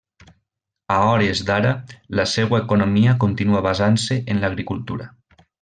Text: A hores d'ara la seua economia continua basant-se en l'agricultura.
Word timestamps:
A 0.95 0.95
hores 1.07 1.41
d'ara 1.49 1.73
la 2.21 2.25
seua 2.33 2.63
economia 2.65 3.15
continua 3.27 3.63
basant-se 3.71 4.21
en 4.35 4.45
l'agricultura. 4.47 5.11